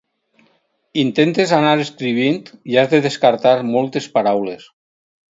[1.01, 2.39] Intentes anar escrivint
[2.75, 4.65] i has de descartar moltes paraules.